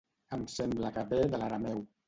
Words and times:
Em 0.37 0.45
sembla 0.53 0.91
que 0.97 1.05
ve 1.13 1.21
de 1.35 1.43
l'arameu. 1.45 1.89